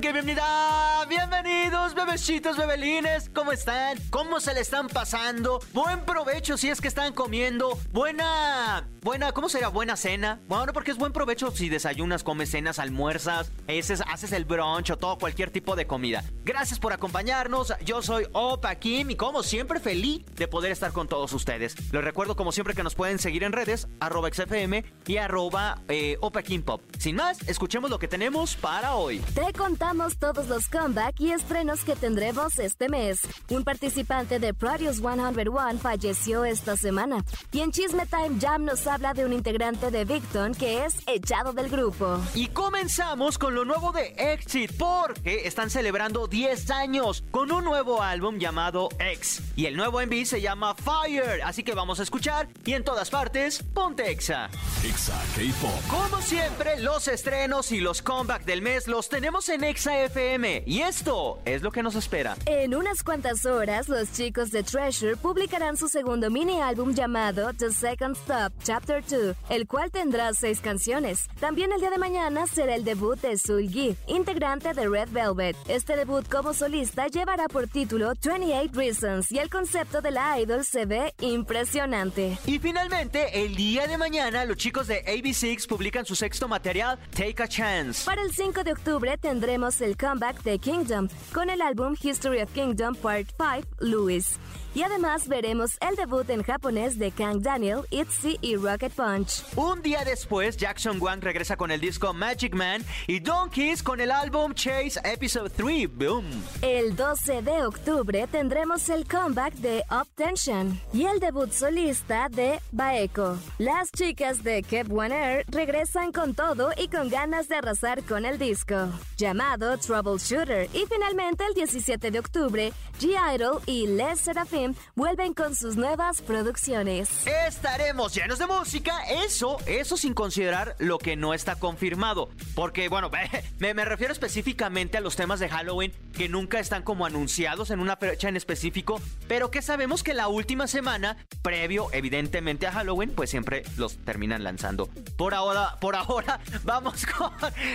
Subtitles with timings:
[0.00, 1.06] bienvenida.
[1.08, 3.30] Bienvenidos, bebecitos, bebelines.
[3.34, 3.98] ¿Cómo están?
[4.10, 5.60] ¿Cómo se le están pasando?
[5.72, 7.78] Buen provecho si es que están comiendo.
[7.92, 9.68] Buena, buena, ¿cómo sería?
[9.68, 10.40] Buena cena.
[10.48, 14.98] Bueno, porque es buen provecho si desayunas, comes cenas, almuerzas, haces, haces el brunch o
[14.98, 16.24] todo, cualquier tipo de comida.
[16.44, 17.72] Gracias por acompañarnos.
[17.84, 21.76] Yo soy Opa Kim y como siempre feliz de poder estar con todos ustedes.
[21.92, 26.16] Les recuerdo como siempre que nos pueden seguir en redes, arroba XFM y arroba eh,
[26.20, 26.82] Opa Kim Pop.
[26.98, 29.18] Sin más, escuchemos lo que tenemos para hoy.
[29.34, 33.20] Te contamos todos los comeback y estrenos que tendremos este mes.
[33.50, 37.22] Un participante de Produce 101 falleció esta semana.
[37.52, 41.52] Y en Chisme Time Jam nos habla de un integrante de Victon que es echado
[41.52, 42.18] del grupo.
[42.34, 48.02] Y comenzamos con lo nuevo de Exit porque están celebrando 10 años con un nuevo
[48.02, 49.42] álbum llamado X.
[49.54, 51.42] Y el nuevo MV se llama Fire.
[51.44, 54.48] Así que vamos a escuchar y en todas partes, ponte Exa.
[54.82, 55.82] Exa K-Pop.
[55.88, 60.62] Como siempre, los estrenos y los comeback del mes los tenemos en Exa FM.
[60.66, 62.36] Y esto es lo que nos espera.
[62.46, 67.70] En unas cuantas horas, los chicos de Treasure publicarán su segundo mini álbum llamado The
[67.70, 71.28] Second Stop Chapter 2, el cual tendrá seis canciones.
[71.40, 75.56] También el día de mañana será el debut de Gi, integrante de Red Velvet.
[75.68, 80.64] Este debut como solista llevará por título 28 Reasons y el concepto de la idol
[80.64, 82.38] se ve impresionante.
[82.46, 87.42] Y finalmente, el día de mañana, los chicos de AB6 publican su sexto material, Take
[87.42, 88.04] a Chance.
[88.04, 92.52] Para el 5 de octubre tendremos el comeback de Kingdom con el álbum History of
[92.52, 94.38] Kingdom Part 5, Louis.
[94.74, 99.44] Y además veremos el debut en japonés de Kang Daniel, ITZY y Rocket Punch.
[99.54, 104.10] Un día después, Jackson Wang regresa con el disco Magic Man y Donkeys con el
[104.10, 105.94] álbum Chase Episode 3.
[105.94, 106.24] Boom.
[106.62, 112.58] El 12 de octubre tendremos el comeback de Up Tension y el debut solista de
[112.70, 113.36] Baeko.
[113.58, 118.24] Las chicas de Keep One Air regresan con todo y con ganas de arrasar con
[118.24, 120.68] el disco, llamado Troubleshooter.
[120.74, 127.08] Y finalmente, el 17 de octubre, G-Idol y Les Seraphim vuelven con sus nuevas producciones.
[127.46, 132.30] Estaremos llenos de música, eso, eso sin considerar lo que no está confirmado.
[132.56, 133.10] Porque, bueno,
[133.60, 137.78] me, me refiero específicamente a los temas de Halloween que nunca están como anunciados en
[137.78, 143.12] una fecha en específico, pero que sabemos que la última semana, previo evidentemente a Halloween,
[143.14, 144.88] pues siempre los terminan lanzando.
[145.16, 147.30] Por ahora, por ahora, vamos con,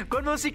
[0.09, 0.46] con música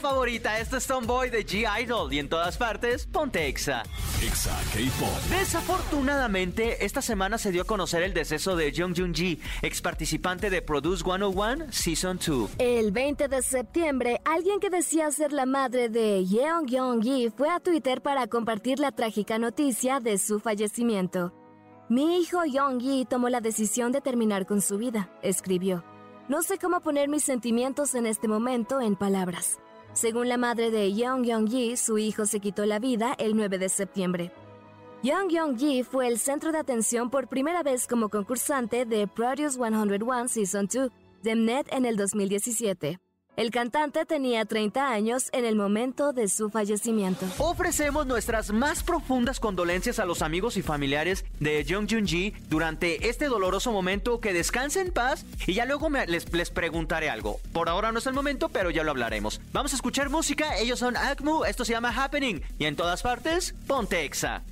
[0.00, 0.58] favorita.
[0.58, 3.82] Esto es Tomboy de G-Idol y en todas partes, ponte Exa.
[4.22, 5.08] Exa K-Pop.
[5.56, 10.50] Afortunadamente, esta semana se dio a conocer el deceso de Jung Jun Ji, ex participante
[10.50, 12.50] de Produce 101 Season 2.
[12.58, 17.50] El 20 de septiembre, alguien que decía ser la madre de Yeong Young Ji fue
[17.50, 21.32] a Twitter para compartir la trágica noticia de su fallecimiento.
[21.88, 25.89] Mi hijo Young Yi tomó la decisión de terminar con su vida, escribió.
[26.30, 29.58] No sé cómo poner mis sentimientos en este momento en palabras.
[29.94, 33.68] Según la madre de Young Yi, su hijo se quitó la vida el 9 de
[33.68, 34.30] septiembre.
[35.02, 40.28] Young Ji fue el centro de atención por primera vez como concursante de Produce 101
[40.28, 40.92] Season 2
[41.24, 43.00] de Mnet en el 2017.
[43.36, 47.26] El cantante tenía 30 años en el momento de su fallecimiento.
[47.38, 53.08] Ofrecemos nuestras más profundas condolencias a los amigos y familiares de Jung Jun Ji durante
[53.08, 54.20] este doloroso momento.
[54.20, 57.40] Que descanse en paz y ya luego les, preguntaré algo.
[57.52, 59.40] Por ahora no es el momento, pero ya lo hablaremos.
[59.52, 60.58] Vamos a escuchar música.
[60.58, 61.44] Ellos son Acmu.
[61.44, 62.42] Esto se llama Happening.
[62.58, 64.42] Y en todas partes, ponte Exa.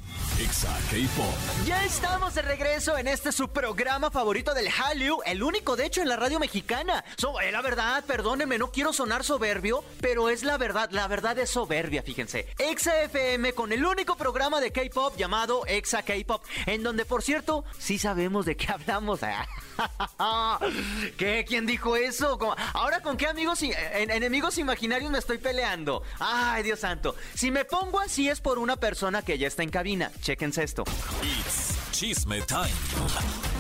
[0.41, 1.35] Exa K-Pop.
[1.67, 6.01] Ya estamos de regreso en este su programa favorito del Hallyu, el único de hecho
[6.01, 7.05] en la radio mexicana.
[7.17, 11.37] So, eh, la verdad, perdónenme, no quiero sonar soberbio, pero es la verdad, la verdad
[11.41, 12.47] es soberbia, fíjense.
[12.59, 17.65] Exa FM con el único programa de K-Pop llamado Exa K-Pop, en donde por cierto,
[17.79, 19.19] sí sabemos de qué hablamos.
[21.17, 21.45] ¿Qué?
[21.49, 22.39] ¿Quién dijo eso?
[22.75, 26.03] Ahora con qué amigos y enemigos imaginarios me estoy peleando.
[26.21, 27.17] Ay, Dios santo.
[27.35, 29.98] Si me pongo así es por una persona que ya está en cabina.
[30.23, 30.85] Chéquense esto.
[31.23, 32.69] It's Chisme Time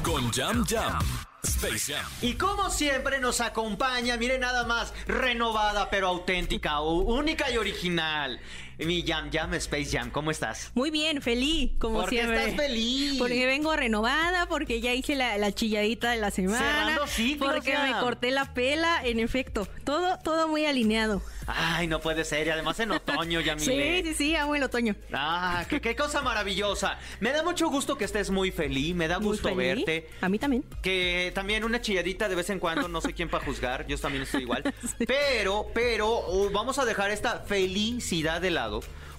[0.03, 0.99] con Jam Jam.
[1.43, 2.05] Space Jam.
[2.23, 8.41] Y como siempre nos acompaña, mire nada más, renovada pero auténtica, única y original.
[8.79, 10.71] Mi Jam Jam Space Jam, ¿cómo estás?
[10.75, 12.39] Muy bien, feliz, como ¿Por siempre.
[12.51, 13.19] estás feliz?
[13.19, 16.59] Porque vengo renovada, porque ya hice la, la chilladita de la semana.
[16.59, 19.67] Cerrando ciclos, Porque me corté la pela, en efecto.
[19.85, 21.21] Todo, todo muy alineado.
[21.49, 22.47] Ay, no puede ser.
[22.47, 24.03] Y además en otoño, Sí, Yamile.
[24.05, 24.95] sí, sí, amo el otoño.
[25.13, 26.99] Ah, qué, qué cosa maravillosa.
[27.21, 28.95] Me da mucho gusto que estés muy feliz.
[28.95, 30.09] Me da gusto verte.
[30.21, 30.63] A mí también.
[30.83, 34.23] Que también una chilladita de vez en cuando, no sé quién para juzgar, yo también
[34.25, 34.63] estoy igual.
[35.07, 38.51] Pero, pero, uh, vamos a dejar esta felicidad de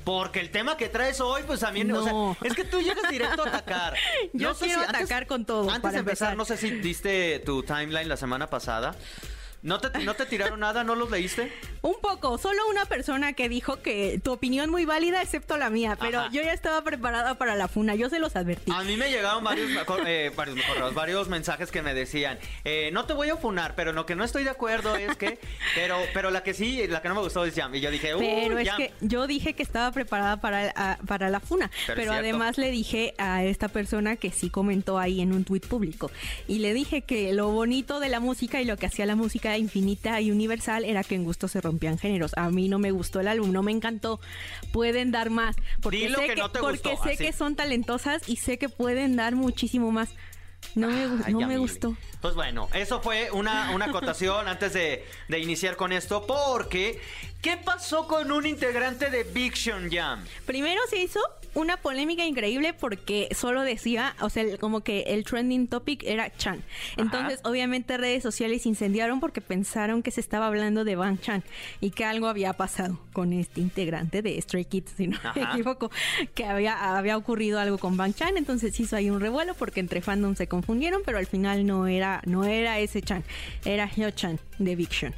[0.04, 2.36] Porque el tema que traes hoy, pues también, o No.
[2.40, 3.96] sea, es que tú llegas directo a atacar.
[4.34, 6.38] Yo quiero atacar con todo, Antes para de empezar, empezar.
[6.38, 8.96] no sé si diste tu timeline la semana pasada.
[9.62, 10.84] ¿No te, ¿No te tiraron nada?
[10.86, 11.52] ¿No los leíste?
[11.82, 15.98] Un poco, solo una persona que dijo que tu opinión muy válida, excepto la mía.
[16.00, 16.30] Pero Ajá.
[16.32, 18.72] yo ya estaba preparada para la funa, yo se los advertí.
[18.74, 19.70] A mí me llegaron varios,
[20.06, 23.90] eh, varios, correos, varios mensajes que me decían, eh, no te voy a funar, pero
[23.90, 25.40] en lo que no estoy de acuerdo es que,
[25.76, 27.74] pero, pero la que sí, la que no me gustó es Jam.
[27.76, 31.30] Y yo dije, uh, Pero es que yo dije que estaba preparada para, a- para
[31.30, 31.70] la funa.
[31.86, 35.66] Pero Pero, además le dije a esta persona que sí comentó ahí en un tuit
[35.68, 36.12] público.
[36.48, 39.49] Y le dije que lo bonito de la música y lo que hacía la música
[39.58, 42.32] infinita y universal era que en gusto se rompían géneros.
[42.38, 44.20] A mí no me gustó el álbum, no me encantó.
[44.72, 45.56] Pueden dar más.
[45.82, 47.24] Porque Dilo sé, que no te porque gustó, sé así.
[47.26, 50.10] que son talentosas y sé que pueden dar muchísimo más.
[50.76, 51.58] No me, gu- Ay, no me Yamile.
[51.60, 51.96] gustó.
[52.22, 57.00] Pues bueno, eso fue una, una acotación antes de, de iniciar con esto, porque
[57.42, 59.26] ¿qué pasó con un integrante de
[59.56, 60.26] Sean Jam?
[60.46, 61.22] Primero se hizo
[61.54, 66.64] una polémica increíble porque solo decía, o sea, como que el trending topic era Chan.
[66.98, 71.44] Entonces, obviamente, redes sociales incendiaron porque pensaron que se estaba hablando de Bang Chan
[71.82, 75.92] y que algo había pasado con este integrante de Stray Kids, si no me equivoco,
[76.34, 78.38] que había, había ocurrido algo con Bang Chan.
[78.38, 82.22] Entonces hizo ahí un revuelo porque entre fandom se confundieron, pero al final no era,
[82.26, 83.24] no era ese Chan,
[83.66, 85.14] era Hyo Chan de Sean.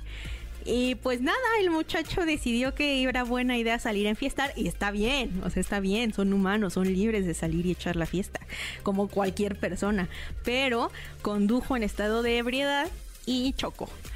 [0.66, 4.92] Y pues nada, el muchacho decidió que era buena idea salir a enfiestar y está
[4.92, 8.40] bien, o sea, está bien, son humanos, son libres de salir y echar la fiesta,
[8.84, 10.08] como cualquier persona,
[10.44, 10.92] pero
[11.22, 12.88] condujo en estado de ebriedad
[13.26, 13.90] y chocó.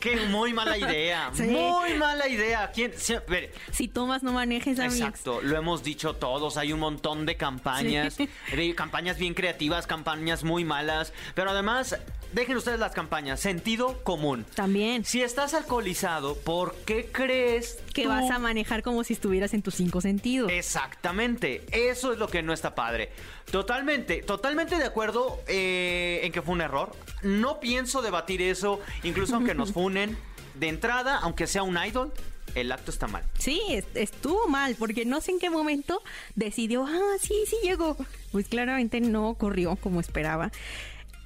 [0.00, 1.44] Qué muy mala idea, Sí.
[1.44, 2.70] muy mala idea.
[2.74, 2.92] ¿Quién?
[3.26, 4.98] ver, Si tomas, no manejes, amigos.
[4.98, 8.28] Exacto, lo hemos dicho todos, hay un montón de campañas, Sí.
[8.54, 11.96] de campañas bien creativas, campañas muy malas, pero además,
[12.34, 14.44] dejen ustedes las campañas, sentido común.
[14.54, 15.04] También.
[15.04, 19.62] Si estás alcoholizado, ¿por qué crees Que tú- vas a manejar como si estuvieras en
[19.62, 20.50] tus cinco sentidos.
[20.52, 23.10] Exactamente, eso es lo que no está padre.
[23.50, 26.92] Totalmente, totalmente de acuerdo eh, en que fue un error.
[27.22, 30.16] No pienso debatir eso, incluso aunque nos funen.
[30.54, 32.12] De entrada, aunque sea un idol,
[32.54, 33.24] el acto está mal.
[33.38, 36.02] Sí, es- estuvo mal, porque no sé en qué momento
[36.36, 37.96] decidió, ah, sí, sí llegó.
[38.32, 40.52] Pues claramente no ocurrió como esperaba.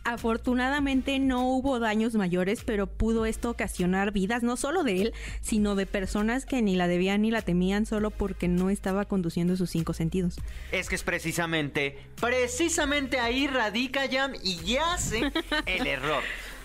[0.08, 5.74] Afortunadamente no hubo daños mayores, pero pudo esto ocasionar vidas no solo de él, sino
[5.74, 9.68] de personas que ni la debían ni la temían solo porque no estaba conduciendo sus
[9.68, 10.36] cinco sentidos.
[10.72, 15.30] Es que es precisamente, precisamente ahí radica Jam y yace
[15.66, 16.22] el error.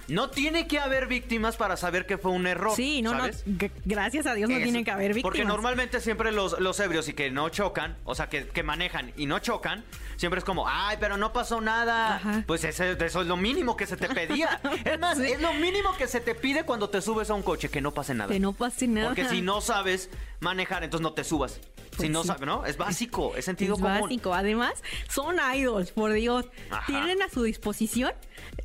[0.07, 2.75] No tiene que haber víctimas para saber que fue un error.
[2.75, 3.43] Sí, no, ¿sabes?
[3.45, 4.63] no, gracias a Dios no Eso.
[4.63, 5.23] tiene que haber víctimas.
[5.23, 9.11] Porque normalmente siempre los, los ebrios y que no chocan, o sea, que, que manejan
[9.17, 9.83] y no chocan,
[10.17, 12.15] siempre es como, ay, pero no pasó nada.
[12.15, 12.43] Ajá.
[12.47, 14.59] Pues eso es lo mínimo que se te pedía.
[14.85, 15.31] Es más, Sí.
[15.31, 17.91] es lo mínimo que se te pide cuando te subes a un coche, que no
[17.93, 18.31] pase nada.
[18.33, 19.07] Que no pase nada.
[19.09, 21.53] Porque si no sabes manejar, entonces no te subas.
[21.91, 22.27] si Pues no sí.
[22.29, 22.65] sabes, ¿no?
[22.65, 24.01] Es básico, es sentido Es común.
[24.01, 24.33] básico.
[24.33, 24.73] Además,
[25.09, 26.45] son idols, por Dios.
[26.71, 26.85] Ajá.
[26.87, 28.11] Tienen a su disposición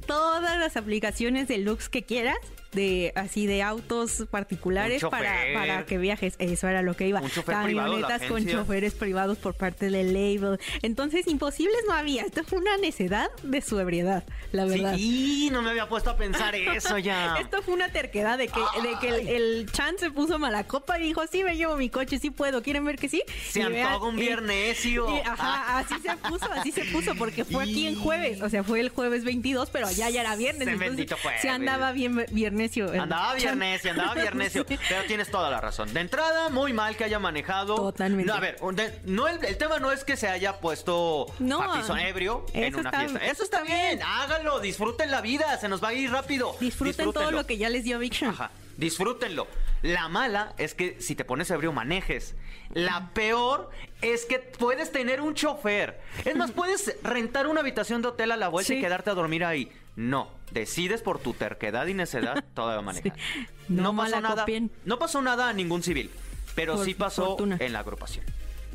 [0.06, 2.38] todas las aplicaciones de looks que quieras.
[2.72, 6.34] De así de autos particulares para, para que viajes.
[6.38, 7.20] Eso era lo que iba.
[7.20, 10.58] Privado Camionetas con choferes privados por parte del label.
[10.82, 12.22] Entonces, imposibles no había.
[12.24, 14.94] Esto fue una necedad de su ebriedad, la Sí, verdad.
[14.98, 17.36] y no me había puesto a pensar eso ya.
[17.40, 20.98] Esto fue una terquedad de que, de que el, el Chan se puso mala copa
[20.98, 23.22] y dijo, sí, me llevo mi coche, sí puedo, ¿quieren ver que sí?
[23.50, 25.08] Se antoja un viernesio.
[25.24, 28.80] ajá, así se puso, así se puso, porque fue aquí en jueves, o sea, fue
[28.80, 31.06] el jueves 22, pero allá ya era viernes, Ese entonces
[31.40, 32.26] se andaba bien
[32.58, 33.02] viernesio.
[33.02, 33.58] Andaba Chan.
[33.58, 34.64] viernes y andaba viernesio.
[34.68, 34.78] Sí.
[34.88, 35.92] Pero tienes toda la razón.
[35.94, 37.76] De entrada, muy mal que haya manejado.
[37.76, 38.30] Totalmente.
[38.30, 41.26] No, a ver, un de- no el, el tema no es que se haya puesto
[41.38, 41.60] No.
[41.98, 43.18] ebrio en una está- fiesta.
[43.26, 43.96] Eso está está bien.
[43.98, 44.02] bien.
[44.06, 46.54] Háganlo, disfruten la vida, se nos va a ir rápido.
[46.60, 48.30] Disfruten todo lo que ya les dio Sean.
[48.30, 49.46] Ajá, disfrútenlo.
[49.82, 52.34] La mala es que si te pones ebrio manejes.
[52.74, 53.70] La peor
[54.02, 56.00] es que puedes tener un chofer.
[56.24, 59.44] Es más, puedes rentar una habitación de hotel a la vuelta y quedarte a dormir
[59.44, 59.70] ahí.
[59.98, 63.12] No, decides por tu terquedad y necedad todavía manejar.
[63.16, 63.46] Sí.
[63.68, 64.46] No, No pasó nada.
[64.84, 66.08] No pasó nada a ningún civil,
[66.54, 67.56] pero Por sí pasó fortuna.
[67.58, 68.24] en la agrupación.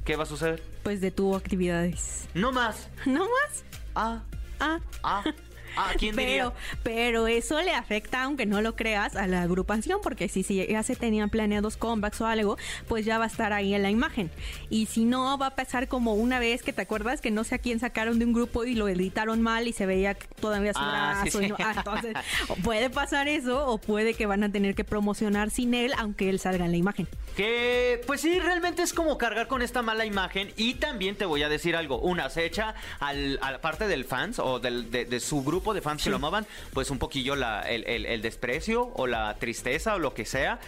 [0.03, 0.61] ¿Qué va a suceder?
[0.83, 2.27] Pues detuvo actividades.
[2.33, 2.89] No más.
[3.05, 3.63] ¿No más?
[3.95, 4.21] Ah,
[4.59, 5.23] Ah, ah.
[5.77, 6.51] Ah, ¿quién pero, diría?
[6.83, 10.83] Pero eso le afecta, aunque no lo creas, a la agrupación, porque si, si ya
[10.83, 14.29] se tenían planeados comebacks o algo, pues ya va a estar ahí en la imagen.
[14.69, 17.55] Y si no, va a pasar como una vez que te acuerdas que no sé
[17.55, 20.79] a quién sacaron de un grupo y lo editaron mal y se veía todavía su
[20.81, 21.41] Ah, sí, brazo.
[21.41, 22.13] y no- ah, entonces,
[22.49, 26.29] o puede pasar eso, o puede que van a tener que promocionar sin él, aunque
[26.29, 27.07] él salga en la imagen.
[27.35, 30.51] Que, pues sí, realmente es como cargar con esta mala imagen.
[30.57, 31.99] Y también te voy a decir algo.
[31.99, 35.62] Una, se echa al, a la parte del fans o del, de, de su grupo
[35.71, 39.35] de fans que lo amaban, pues un poquillo la, el, el- el desprecio o la
[39.35, 40.59] tristeza o lo que sea.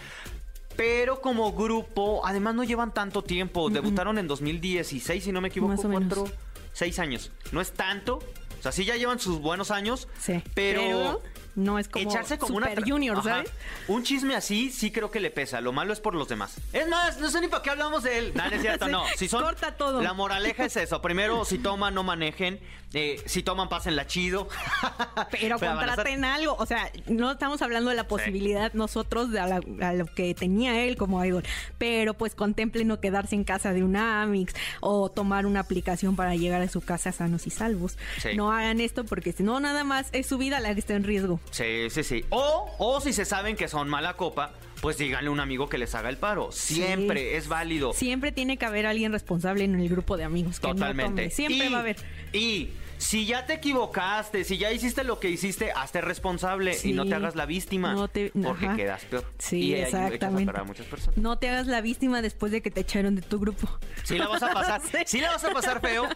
[0.76, 3.68] Pero como grupo, además no llevan tanto tiempo.
[3.70, 6.14] Debutaron en 2016, si no me equivoco, Más o menos.
[6.14, 6.36] cuatro,
[6.72, 7.30] seis años.
[7.50, 8.18] No es tanto.
[8.58, 10.06] O sea, sí ya llevan sus buenos años.
[10.20, 10.42] Sí.
[10.54, 11.22] Pero,
[11.56, 13.22] no es como echarse como una Super tra- Junior.
[13.22, 13.50] ¿sabes?
[13.88, 15.60] Un chisme así sí creo que le pesa.
[15.60, 16.56] Lo malo es por los demás.
[16.72, 18.32] Es más, no sé ni para qué hablamos de él.
[18.34, 19.02] No, no es cierto, Sí, no.
[19.16, 20.00] Si son, corta todo.
[20.02, 21.02] La moraleja es eso.
[21.02, 22.60] Primero, si toman, no manejen.
[22.94, 24.48] Eh, si toman, pásenla chido.
[25.30, 26.54] Pero estar- contraten algo.
[26.58, 30.34] O sea, no estamos hablando de la posibilidad nosotros de a, la- a lo que
[30.34, 31.42] tenía él como idol.
[31.78, 36.34] Pero pues contemplen no quedarse en casa de un Amix o tomar una aplicación para
[36.36, 37.96] llegar a su casa sanos y salvos.
[38.22, 38.30] Sí.
[38.36, 41.04] No hagan esto porque si no, nada más es su vida la que está en
[41.04, 41.40] riesgo.
[41.50, 42.24] Sí, sí, sí.
[42.30, 45.78] O, o si se saben que son mala copa, pues díganle a un amigo que
[45.78, 46.52] les haga el paro.
[46.52, 47.36] Siempre Sí.
[47.36, 47.92] es válido.
[47.94, 50.60] Siempre tiene que haber alguien responsable en el grupo de amigos.
[50.60, 51.22] Que No Totalmente.
[51.22, 51.30] tome.
[51.30, 51.96] Siempre Y- va a haber.
[52.32, 57.04] Y si ya te equivocaste, si ya hiciste lo que hiciste, hazte responsable y no
[57.06, 57.92] te hagas la víctima.
[57.94, 58.76] No te- porque ajá.
[58.76, 59.24] quedas peor.
[59.38, 60.58] Sí, y a exactamente.
[60.58, 61.16] a muchas personas.
[61.18, 63.68] No te hagas la víctima después de que te echaron de tu grupo.
[64.04, 64.98] Sí la vas a pasar, Sí.
[65.06, 66.08] sí la vas a pasar feo,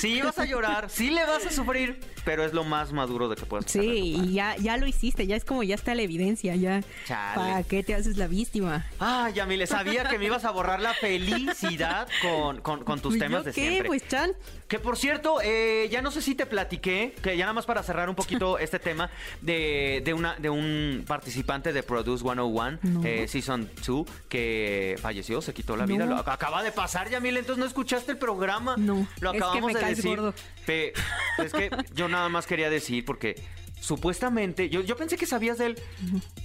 [0.00, 3.36] sí vas a llorar, sí le vas a sufrir, pero es lo más maduro de
[3.36, 3.82] que puedes pasar.
[3.82, 6.82] Sí, y ya, ya lo hiciste, ya es como ya está la evidencia, ya.
[7.06, 7.34] Chale.
[7.36, 8.86] ¿Para qué te haces la víctima?
[9.00, 13.20] Ah, Yamile, sabía que me ibas a borrar la felicidad con, con- con tus Pues,
[13.22, 13.60] temas ¿yo de qué?
[13.68, 13.86] siempre.
[13.88, 14.32] Pues Chan,
[14.68, 17.84] Que por cierto, eh, ya no sé si te platiqué, que ya nada más para
[17.84, 23.04] cerrar un poquito este tema, de, de, una, de un participante de Produce 101, No.
[23.04, 26.04] eh, Season 2, que falleció, se quitó la vida.
[26.04, 26.16] No.
[26.16, 28.74] Lo ac- acaba de pasar, Yamile, entonces no escuchaste el programa.
[28.76, 30.16] No, Lo es que acabamos me de caes decir.
[30.16, 30.34] gordo.
[30.66, 30.92] Pe-
[31.38, 33.40] es que yo nada más quería decir, porque
[33.80, 35.78] supuestamente, yo, yo pensé que sabías de él.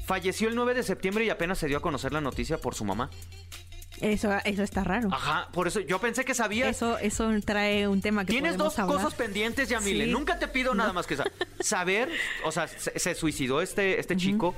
[0.06, 2.86] Falleció el 9 de septiembre y apenas se dio a conocer la noticia por su
[2.86, 3.10] mamá.
[4.01, 5.10] Eso, eso está raro.
[5.12, 6.70] Ajá, por eso yo pensé que sabías.
[6.75, 8.98] Eso, eso trae un tema que Tienes dos hablar.
[8.98, 10.05] cosas pendientes, Yamile.
[10.05, 10.12] Sí.
[10.12, 11.25] Nunca te pido nada más que sa-
[11.60, 12.10] saber.
[12.43, 14.55] O sea, se, se suicidó este, este chico.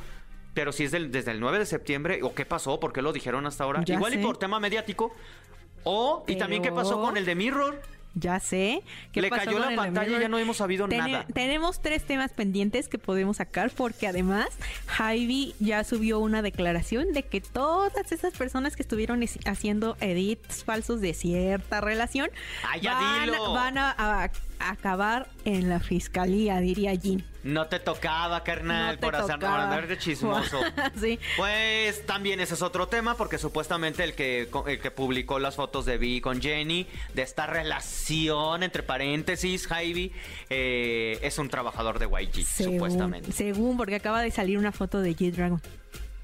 [0.53, 3.12] Pero si es del- desde el 9 de septiembre, o qué pasó, por qué lo
[3.12, 3.83] dijeron hasta ahora.
[3.85, 5.15] Ya Igual y por tema mediático.
[5.83, 7.81] O, y también qué pasó con el de Mirror.
[8.15, 8.84] Ya sé.
[9.12, 11.25] ¿Qué Le pasó cayó la pantalla y ya no hemos sabido nada.
[11.34, 14.48] Tenemos tres temas pendientes que podemos sacar porque además
[14.86, 20.63] Javi ya subió una declaración de que todas esas personas que estuvieron es- haciendo edits
[20.63, 22.29] falsos de cierta relación
[22.63, 22.77] Ah,
[23.53, 24.24] van, a, a-
[24.60, 27.25] a acabar en la fiscalía, diría Jean.
[27.43, 29.63] No te tocaba, carnal, No por, hacer, por tocaba.
[29.65, 30.59] andar de chismoso.
[31.00, 31.19] sí.
[31.35, 35.85] Pues también ese es otro tema, porque supuestamente el que, el que publicó las fotos
[35.85, 40.13] de Vi con Jenny, de esta relación, entre paréntesis, Javi,
[40.50, 43.31] eh, es un trabajador de YG, Según, supuestamente.
[43.33, 45.62] según, porque acaba de salir una foto de G-Dragon.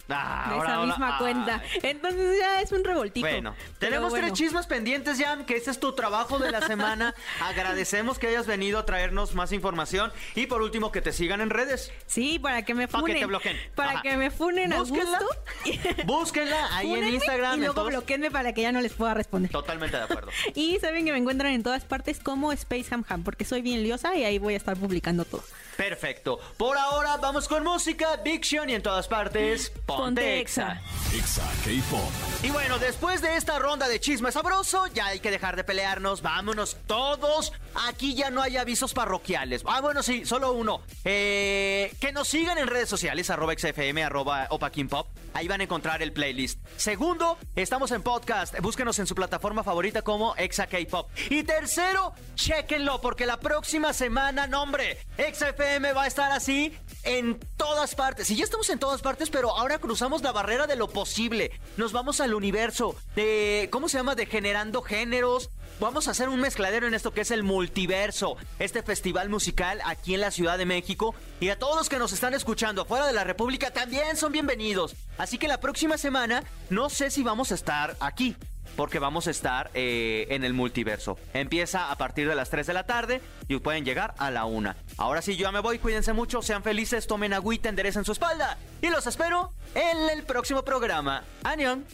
[0.10, 1.18] Ah, De ahora, esa ahora, misma ah.
[1.20, 1.64] cuenta.
[1.84, 3.28] Entonces ya es un revoltijo.
[3.28, 4.28] Bueno, tenemos bueno.
[4.28, 7.14] tres chismes pendientes, Jam, que ese es tu trabajo de la semana.
[7.42, 10.12] Agradecemos que hayas venido a traernos más información.
[10.36, 11.92] Y por último, que te sigan en redes.
[12.08, 13.20] Sí, para que me Para que funen.
[13.20, 13.58] te bloqueen.
[13.76, 14.02] Para Ajá.
[14.02, 15.20] que me funen a Búsquenla.
[15.20, 16.04] gusto.
[16.06, 17.60] Búsquenla ahí en Instagram.
[17.60, 19.52] Y luego bloqueenme para que ya no les pueda responder.
[19.52, 20.32] Totalmente de acuerdo.
[20.56, 23.84] Y saben que me encuentran en todas partes como Space Ham Ham, porque soy bien
[23.84, 25.44] liosa y ahí voy a estar publicando todo.
[25.80, 26.42] Perfecto.
[26.58, 30.82] Por ahora vamos con música, Big Sean y en todas partes, Ponte, Ponte Exa.
[31.16, 32.12] Exa K-Pop.
[32.44, 36.22] Y bueno, después de esta ronda de chisme sabroso, ya hay que dejar de pelearnos,
[36.22, 37.54] vámonos todos.
[37.88, 39.64] Aquí ya no hay avisos parroquiales.
[39.66, 40.82] Ah, bueno, sí, solo uno.
[41.06, 44.50] Eh, que nos sigan en redes sociales, arroba XFM, arroba
[44.90, 45.08] Pop.
[45.34, 46.60] Ahí van a encontrar el playlist.
[46.76, 48.60] Segundo, estamos en podcast.
[48.60, 51.10] Búsquenos en su plataforma favorita como Exa K-Pop.
[51.30, 56.74] Y tercero, chéquenlo, porque la próxima semana, nombre, XFM va a estar así
[57.04, 58.30] en todas partes.
[58.32, 61.52] Y ya estamos en todas partes, pero ahora cruzamos la barrera de lo posible.
[61.78, 64.16] Nos vamos al universo de, ¿cómo se llama?
[64.16, 65.50] De generando géneros.
[65.80, 70.14] Vamos a hacer un mezcladero en esto que es el multiverso, este festival musical aquí
[70.14, 71.16] en la Ciudad de México.
[71.40, 74.96] Y a todos los que nos están escuchando afuera de la República también son bienvenidos.
[75.18, 78.36] Así que la próxima semana no sé si vamos a estar aquí.
[78.76, 81.18] Porque vamos a estar eh, en el multiverso.
[81.34, 84.74] Empieza a partir de las 3 de la tarde y pueden llegar a la 1.
[84.98, 85.80] Ahora sí, yo ya me voy.
[85.80, 88.58] Cuídense mucho, sean felices, tomen agüita, enderecen su espalda.
[88.82, 91.24] Y los espero en el próximo programa.
[91.44, 91.86] ¡Anión!